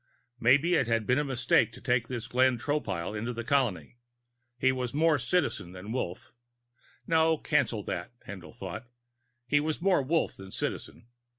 Maybe 0.39 0.73
it 0.73 0.87
had 0.87 1.05
been 1.05 1.19
a 1.19 1.23
mistake 1.23 1.71
to 1.73 1.79
take 1.79 2.07
this 2.07 2.27
Glenn 2.27 2.57
Tropile 2.57 3.13
into 3.15 3.33
the 3.33 3.43
colony. 3.43 3.99
He 4.57 4.71
was 4.71 4.95
more 4.95 5.19
Citizen 5.19 5.73
than 5.73 5.91
Wolf 5.91 6.31
no, 7.05 7.37
cancel 7.37 7.83
that, 7.83 8.11
Haendl 8.25 8.55
thought; 8.55 8.87
he 9.45 9.59
was 9.59 9.79
more 9.79 10.01
Wolf 10.01 10.37
than 10.37 10.49
Citizen. 10.49 11.05